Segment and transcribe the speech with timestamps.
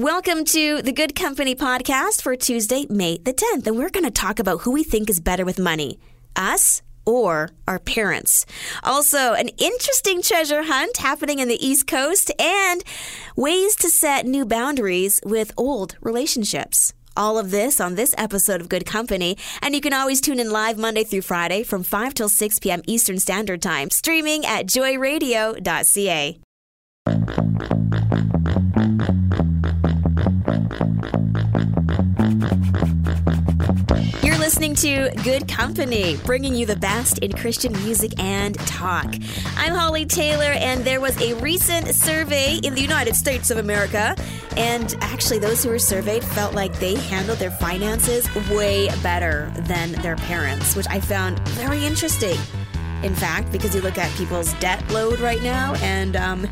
[0.00, 3.66] Welcome to the Good Company podcast for Tuesday, May the 10th.
[3.66, 5.98] And we're going to talk about who we think is better with money
[6.34, 8.46] us or our parents.
[8.82, 12.82] Also, an interesting treasure hunt happening in the East Coast and
[13.36, 16.94] ways to set new boundaries with old relationships.
[17.14, 20.50] All of this on this episode of Good Company, and you can always tune in
[20.50, 22.80] live Monday through Friday from 5 till 6 p.m.
[22.86, 26.40] Eastern Standard Time, streaming at joyradio.ca.
[34.22, 39.06] You're listening to Good Company, bringing you the best in Christian music and talk.
[39.56, 44.14] I'm Holly Taylor, and there was a recent survey in the United States of America,
[44.56, 49.92] and actually, those who were surveyed felt like they handled their finances way better than
[50.02, 52.38] their parents, which I found very interesting.
[53.02, 56.48] In fact, because you look at people's debt load right now, and um,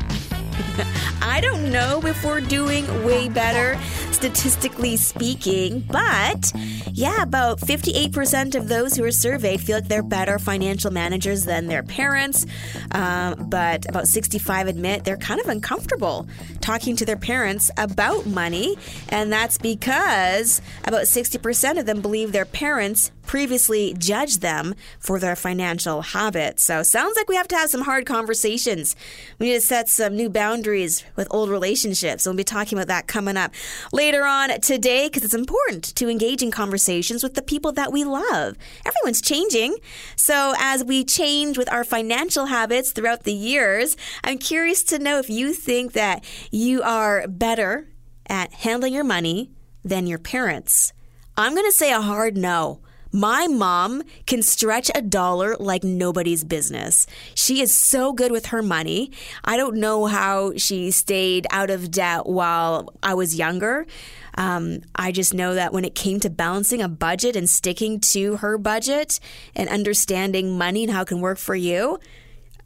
[1.21, 3.79] I don't know if we're doing way better
[4.11, 6.51] statistically speaking, but
[6.91, 11.67] yeah, about 58% of those who are surveyed feel like they're better financial managers than
[11.67, 12.45] their parents.
[12.91, 16.27] Um, but about 65 admit they're kind of uncomfortable
[16.59, 18.77] talking to their parents about money.
[19.09, 25.35] And that's because about 60% of them believe their parents previously judged them for their
[25.35, 26.63] financial habits.
[26.63, 28.95] So sounds like we have to have some hard conversations.
[29.37, 32.25] We need to set some new boundaries with old relationships.
[32.25, 33.53] We'll be talking about that coming up
[33.93, 38.03] later on today because it's important to engage in conversations with the people that we
[38.03, 38.57] love.
[38.83, 39.77] Everyone's changing.
[40.15, 45.19] So as we change with our financial habits throughout the years, I'm curious to know
[45.19, 47.89] if you think that you are better
[48.25, 49.51] at handling your money
[49.85, 50.93] than your parents.
[51.37, 52.79] I'm going to say a hard no.
[53.11, 57.07] My mom can stretch a dollar like nobody's business.
[57.33, 59.11] She is so good with her money.
[59.43, 63.87] I don't know how she stayed out of debt while I was younger.
[64.35, 68.37] Um, I just know that when it came to balancing a budget and sticking to
[68.37, 69.19] her budget
[69.55, 71.99] and understanding money and how it can work for you,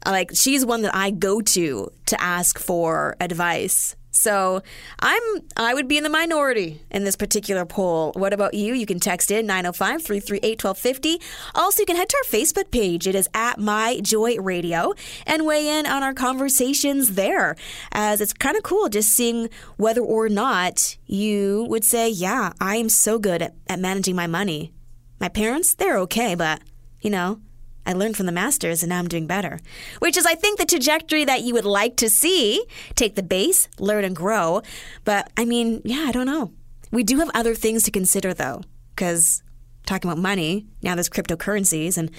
[0.04, 3.96] like she's one that I go to to ask for advice.
[4.14, 4.62] So
[5.00, 5.22] I'm
[5.56, 8.12] I would be in the minority in this particular poll.
[8.14, 8.72] What about you?
[8.72, 11.20] You can text in 905-338-1250.
[11.54, 13.06] Also, you can head to our Facebook page.
[13.06, 14.94] It is at My Joy Radio
[15.26, 17.56] and weigh in on our conversations there.
[17.92, 22.76] As it's kind of cool just seeing whether or not you would say, yeah, I
[22.76, 24.72] am so good at, at managing my money.
[25.20, 26.62] My parents, they're okay, but
[27.00, 27.40] you know,
[27.86, 29.60] I learned from the masters and now I'm doing better.
[29.98, 32.64] Which is, I think, the trajectory that you would like to see.
[32.94, 34.62] Take the base, learn and grow.
[35.04, 36.52] But I mean, yeah, I don't know.
[36.90, 38.62] We do have other things to consider though,
[38.94, 39.42] because
[39.86, 42.10] talking about money, now there's cryptocurrencies and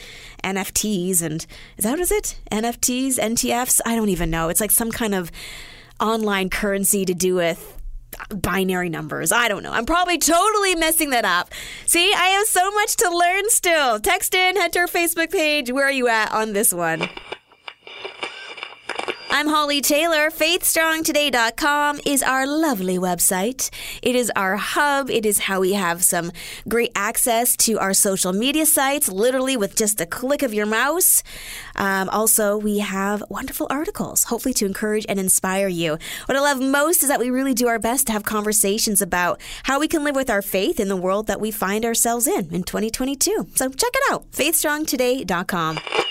[0.44, 1.46] NFTs and
[1.78, 2.40] is that what is it?
[2.52, 3.82] NFTs, NTFs?
[3.86, 4.50] I don't even know.
[4.50, 5.32] It's like some kind of
[6.00, 7.82] online currency to do with
[8.30, 9.32] binary numbers.
[9.32, 9.72] I don't know.
[9.72, 11.50] I'm probably totally messing that up.
[11.86, 14.00] See, I have so much to learn still.
[14.00, 15.72] Text in, head to our Facebook page.
[15.72, 17.10] Where are you at on this one?
[19.38, 20.30] I'm Holly Taylor.
[20.30, 23.70] FaithStrongToday.com is our lovely website.
[24.02, 25.10] It is our hub.
[25.10, 26.32] It is how we have some
[26.70, 31.22] great access to our social media sites, literally with just a click of your mouse.
[31.76, 35.98] Um, also, we have wonderful articles, hopefully to encourage and inspire you.
[36.28, 39.42] What I love most is that we really do our best to have conversations about
[39.64, 42.54] how we can live with our faith in the world that we find ourselves in
[42.54, 43.48] in 2022.
[43.56, 46.05] So check it out, faithstrongtoday.com.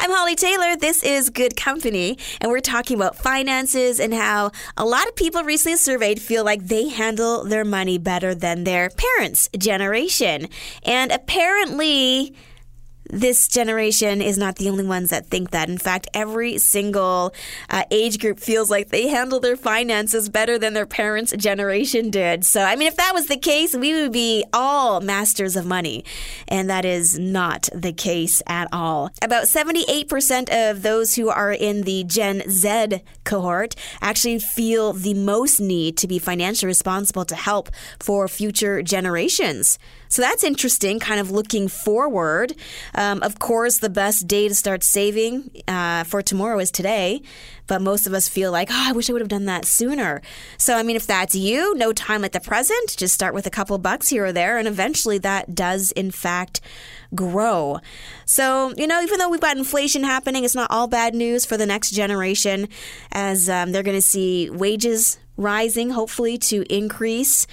[0.00, 0.76] I'm Holly Taylor.
[0.76, 5.42] This is Good Company, and we're talking about finances and how a lot of people
[5.42, 10.48] recently surveyed feel like they handle their money better than their parents' generation.
[10.84, 12.32] And apparently,
[13.08, 15.68] this generation is not the only ones that think that.
[15.68, 17.34] In fact, every single
[17.70, 22.44] uh, age group feels like they handle their finances better than their parents' generation did.
[22.44, 26.04] So, I mean, if that was the case, we would be all masters of money.
[26.48, 29.10] And that is not the case at all.
[29.22, 35.60] About 78% of those who are in the Gen Z cohort actually feel the most
[35.60, 39.78] need to be financially responsible to help for future generations.
[40.08, 42.54] So that's interesting, kind of looking forward.
[42.94, 47.22] Um, of course, the best day to start saving uh, for tomorrow is today,
[47.66, 50.22] but most of us feel like, oh, I wish I would have done that sooner.
[50.56, 53.50] So, I mean, if that's you, no time at the present, just start with a
[53.50, 56.60] couple bucks here or there, and eventually that does, in fact,
[57.14, 57.78] grow.
[58.24, 61.56] So, you know, even though we've got inflation happening, it's not all bad news for
[61.56, 62.68] the next generation
[63.12, 67.46] as um, they're going to see wages rising, hopefully, to increase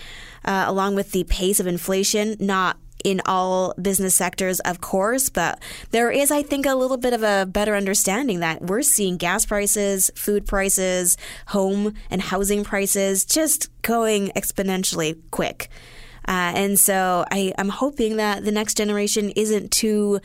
[0.43, 5.61] uh, along with the pace of inflation not in all business sectors, of course, but
[5.91, 9.45] there is, I think, a little bit of a better understanding that we're seeing gas
[9.45, 11.15] prices, food prices,
[11.47, 15.69] home and housing prices just going exponentially quick.
[16.27, 20.19] Uh, and so I, I'm hoping that the next generation isn't too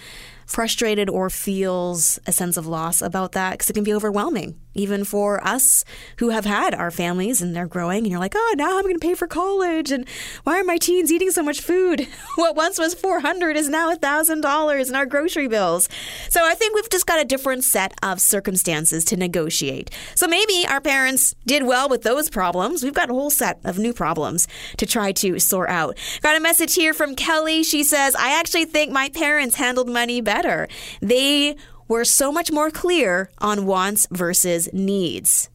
[0.46, 5.04] frustrated or feels a sense of loss about that because it can be overwhelming, even
[5.04, 5.84] for us
[6.18, 7.98] who have had our families and they're growing.
[7.98, 9.90] And you're like, oh, now I'm going to pay for college.
[9.90, 10.06] And
[10.44, 12.06] why are my teens eating so much food?
[12.36, 15.88] what once was 400 is now $1,000 in our grocery bills.
[16.28, 19.90] So I think we've just got a different set of circumstances to negotiate.
[20.14, 22.82] So maybe our parents did well with those problems.
[22.82, 24.46] We've got a whole set of new problems
[24.76, 25.98] to try to sort out.
[26.22, 27.62] Got a message here from Kelly.
[27.62, 30.68] She says, I actually think my parents handled money better.
[31.00, 31.56] They
[31.90, 35.50] were so much more clear on wants versus needs.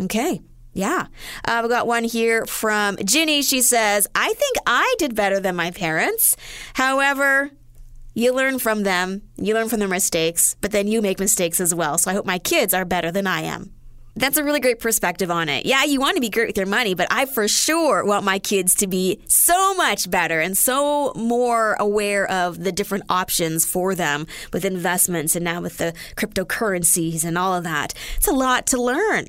[0.00, 0.40] Okay.
[0.72, 1.06] Yeah.
[1.44, 3.42] Uh, we got one here from Ginny.
[3.42, 6.38] She says, I think I did better than my parents.
[6.72, 7.50] However,
[8.14, 11.74] you learn from them, you learn from their mistakes, but then you make mistakes as
[11.74, 11.98] well.
[11.98, 13.73] So I hope my kids are better than I am.
[14.16, 15.66] That's a really great perspective on it.
[15.66, 18.38] Yeah, you want to be great with your money, but I for sure want my
[18.38, 23.94] kids to be so much better and so more aware of the different options for
[23.96, 27.92] them with investments and now with the cryptocurrencies and all of that.
[28.16, 29.28] It's a lot to learn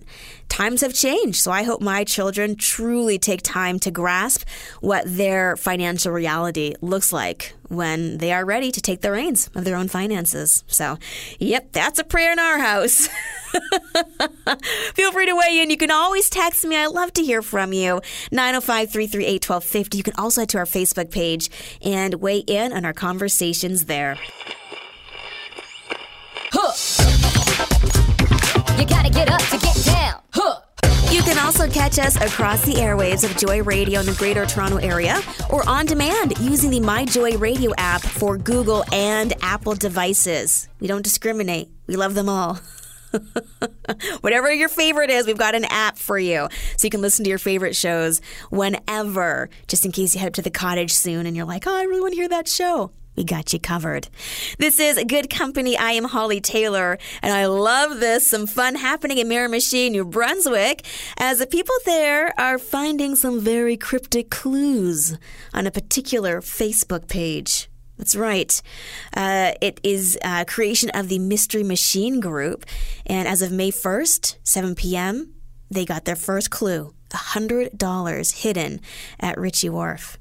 [0.49, 1.37] times have changed.
[1.41, 4.47] So I hope my children truly take time to grasp
[4.79, 9.65] what their financial reality looks like when they are ready to take the reins of
[9.65, 10.63] their own finances.
[10.67, 10.97] So,
[11.39, 13.09] yep, that's a prayer in our house.
[14.95, 15.69] Feel free to weigh in.
[15.69, 16.75] You can always text me.
[16.75, 18.01] I love to hear from you.
[18.31, 19.97] 905 338 1250.
[19.97, 21.49] You can also head to our Facebook page
[21.81, 24.17] and weigh in on our conversations there.
[26.51, 26.71] Huh.
[28.79, 30.21] You gotta get up to get down.
[30.31, 30.59] Huh.
[31.11, 34.77] You can also catch us across the airwaves of Joy Radio in the Greater Toronto
[34.77, 40.67] Area or on demand using the My Joy Radio app for Google and Apple devices.
[40.79, 42.59] We don't discriminate, we love them all.
[44.21, 46.47] Whatever your favorite is, we've got an app for you.
[46.77, 50.33] So you can listen to your favorite shows whenever, just in case you head up
[50.33, 52.91] to the cottage soon and you're like, oh, I really want to hear that show
[53.15, 54.07] we got you covered.
[54.59, 55.77] This is Good Company.
[55.77, 58.29] I am Holly Taylor, and I love this.
[58.29, 60.85] Some fun happening in Miramichi, New Brunswick,
[61.17, 65.17] as the people there are finding some very cryptic clues
[65.53, 67.69] on a particular Facebook page.
[67.97, 68.61] That's right.
[69.15, 72.65] Uh, it is a creation of the Mystery Machine Group,
[73.05, 75.33] and as of May 1st, 7 p.m.,
[75.69, 78.81] they got their first clue $100 hidden
[79.19, 80.17] at Ritchie Wharf.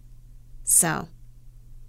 [0.62, 1.09] So,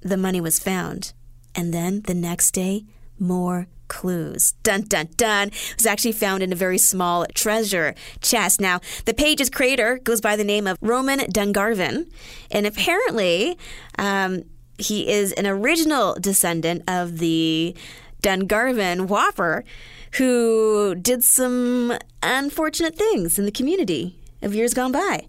[0.01, 1.13] the money was found.
[1.53, 2.85] And then the next day,
[3.17, 4.53] more clues.
[4.63, 5.49] Dun dun dun.
[5.49, 8.59] It was actually found in a very small treasure chest.
[8.59, 12.09] Now, the page's creator goes by the name of Roman Dungarvon,
[12.51, 13.57] and apparently,
[13.97, 14.43] um,
[14.77, 17.75] he is an original descendant of the
[18.21, 19.63] Dungarvon Whooper,
[20.13, 25.25] who did some unfortunate things in the community of years gone by.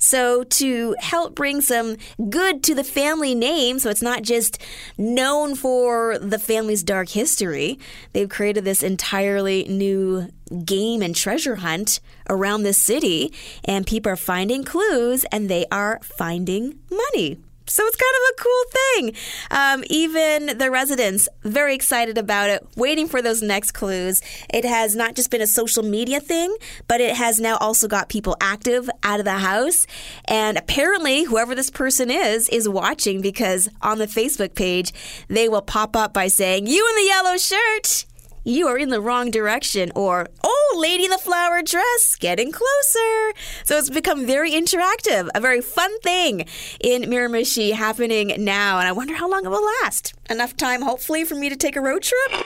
[0.00, 1.96] So, to help bring some
[2.30, 4.62] good to the family name, so it's not just
[4.96, 7.80] known for the family's dark history,
[8.12, 10.28] they've created this entirely new
[10.64, 11.98] game and treasure hunt
[12.30, 13.32] around the city,
[13.64, 17.38] and people are finding clues and they are finding money.
[17.68, 19.16] So it's kind of a cool thing.
[19.50, 24.22] Um, even the residents very excited about it, waiting for those next clues.
[24.52, 26.56] It has not just been a social media thing,
[26.86, 29.86] but it has now also got people active out of the house.
[30.24, 34.92] And apparently, whoever this person is is watching because on the Facebook page
[35.28, 38.06] they will pop up by saying, "You in the yellow shirt."
[38.44, 43.32] You are in the wrong direction, or, oh, lady in the flower dress, getting closer.
[43.64, 46.46] So it's become very interactive, a very fun thing
[46.80, 48.78] in Miramichi happening now.
[48.78, 50.14] And I wonder how long it will last.
[50.30, 52.44] Enough time, hopefully, for me to take a road trip?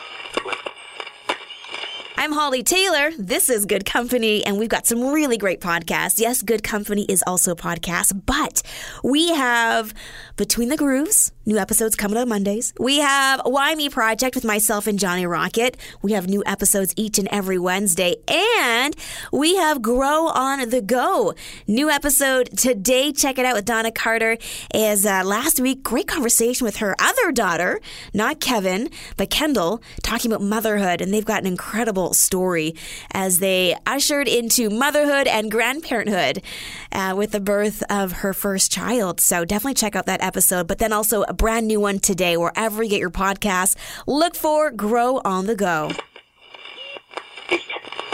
[2.14, 3.10] I'm Holly Taylor.
[3.18, 6.20] This is Good Company, and we've got some really great podcasts.
[6.20, 8.62] Yes, Good Company is also a podcast, but
[9.02, 9.92] we have
[10.36, 12.74] Between the Grooves, new episodes coming on Mondays.
[12.78, 15.76] We have Why Me Project with myself and Johnny Rocket.
[16.02, 18.16] We have new episodes each and every Wednesday.
[18.28, 18.94] And
[19.32, 21.34] we have Grow on the Go.
[21.66, 23.12] New episode today.
[23.12, 24.36] Check it out with Donna Carter.
[24.72, 27.80] As uh, last week, great conversation with her other daughter,
[28.14, 31.00] not Kevin, but Kendall, talking about motherhood.
[31.00, 32.74] And they've got an incredible story
[33.12, 36.42] as they ushered into motherhood and grandparenthood
[36.90, 39.20] uh, with the birth of her first child.
[39.20, 40.66] So definitely check out that episode.
[40.66, 43.76] But then also a brand new one today, wherever you get your podcasts.
[44.06, 45.92] Look for Grow on the Go.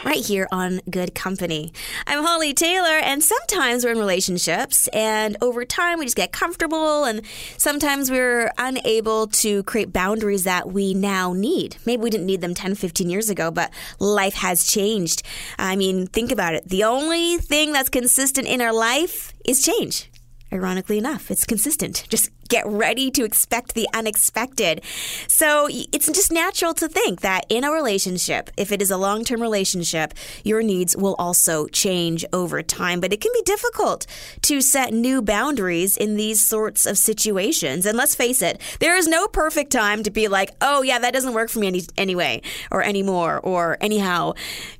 [0.08, 1.70] Right here on Good Company.
[2.06, 7.04] I'm Holly Taylor, and sometimes we're in relationships, and over time we just get comfortable,
[7.04, 7.20] and
[7.58, 11.76] sometimes we're unable to create boundaries that we now need.
[11.84, 15.22] Maybe we didn't need them 10, 15 years ago, but life has changed.
[15.58, 16.66] I mean, think about it.
[16.66, 20.07] The only thing that's consistent in our life is change.
[20.50, 22.06] Ironically enough, it's consistent.
[22.08, 24.82] Just get ready to expect the unexpected.
[25.26, 29.24] So it's just natural to think that in a relationship, if it is a long
[29.24, 30.14] term relationship,
[30.44, 33.00] your needs will also change over time.
[33.00, 34.06] But it can be difficult
[34.42, 37.84] to set new boundaries in these sorts of situations.
[37.84, 41.12] And let's face it, there is no perfect time to be like, oh, yeah, that
[41.12, 42.40] doesn't work for me any- anyway,
[42.70, 44.32] or anymore, or anyhow.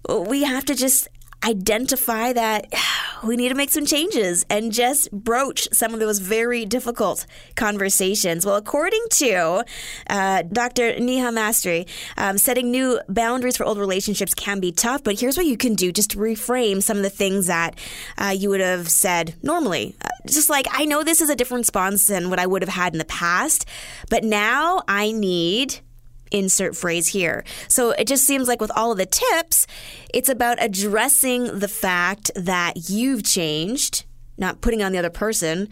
[0.09, 1.09] We have to just
[1.45, 2.73] identify that
[3.25, 7.26] we need to make some changes and just broach some of those very difficult
[7.57, 8.47] conversations.
[8.47, 9.64] Well, according to
[10.09, 11.00] uh, Dr.
[11.00, 15.47] Neha Mastry, um, setting new boundaries for old relationships can be tough, but here's what
[15.47, 17.78] you can do just to reframe some of the things that
[18.18, 19.97] uh, you would have said normally.
[20.00, 22.68] Uh, just like, I know this is a different response than what I would have
[22.68, 23.66] had in the past,
[24.11, 25.80] but now I need
[26.31, 27.45] insert phrase here.
[27.69, 29.67] So it just seems like with all of the tips,
[30.13, 34.05] it's about addressing the fact that you've changed,
[34.37, 35.69] not putting on the other person.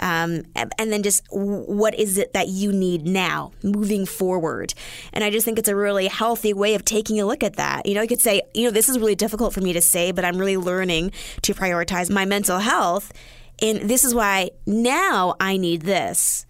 [0.00, 4.72] Um, and then just what is it that you need now moving forward?
[5.12, 7.84] And I just think it's a really healthy way of taking a look at that.
[7.84, 10.10] You know, you could say, you know, this is really difficult for me to say,
[10.10, 11.12] but I'm really learning
[11.42, 13.12] to prioritize my mental health.
[13.60, 16.46] And this is why now I need this.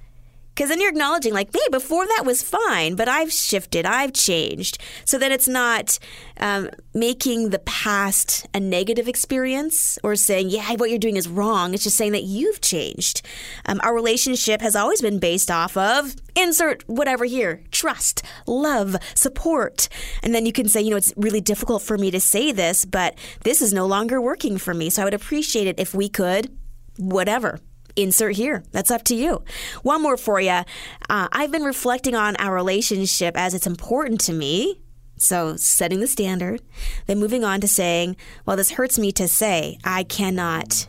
[0.60, 4.76] Because then you're acknowledging, like, hey, before that was fine, but I've shifted, I've changed.
[5.06, 5.98] So that it's not
[6.36, 11.72] um, making the past a negative experience or saying, yeah, what you're doing is wrong.
[11.72, 13.22] It's just saying that you've changed.
[13.64, 19.88] Um, our relationship has always been based off of insert whatever here trust, love, support.
[20.22, 22.84] And then you can say, you know, it's really difficult for me to say this,
[22.84, 24.90] but this is no longer working for me.
[24.90, 26.54] So I would appreciate it if we could,
[26.98, 27.60] whatever
[27.96, 28.64] insert here.
[28.72, 29.42] That's up to you.
[29.82, 30.62] One more for you.
[31.08, 34.80] Uh, I've been reflecting on our relationship as it's important to me.
[35.16, 36.62] So, setting the standard,
[37.06, 38.16] then moving on to saying,
[38.46, 40.88] well, this hurts me to say, I cannot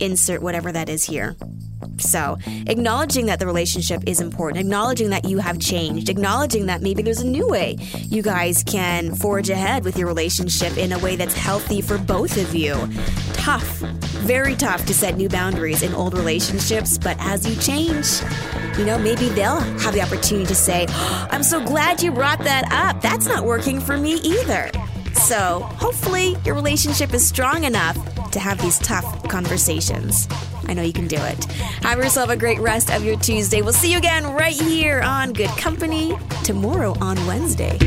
[0.00, 1.36] insert whatever that is here.
[1.98, 7.02] So, acknowledging that the relationship is important, acknowledging that you have changed, acknowledging that maybe
[7.02, 7.76] there's a new way
[8.08, 12.36] you guys can forge ahead with your relationship in a way that's healthy for both
[12.36, 12.74] of you.
[13.32, 13.66] Tough,
[14.24, 18.20] very tough to set new boundaries in old relationships, but as you change,
[18.78, 22.38] you know, maybe they'll have the opportunity to say, oh, I'm so glad you brought
[22.40, 23.02] that up.
[23.02, 24.70] That's not working for me either.
[25.14, 27.96] So, hopefully, your relationship is strong enough
[28.38, 30.28] to have these tough conversations.
[30.68, 31.44] I know you can do it.
[31.82, 33.62] Have yourself a great rest of your Tuesday.
[33.62, 37.78] We'll see you again right here on Good Company tomorrow on Wednesday.